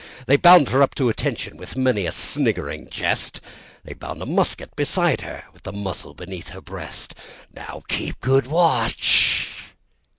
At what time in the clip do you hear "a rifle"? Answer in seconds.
4.19-4.67